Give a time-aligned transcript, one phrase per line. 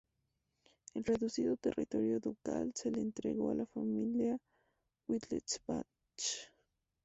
[0.95, 4.35] El reducido territorio ducal se le entregó a la familia
[5.07, 5.85] Wittelsbach.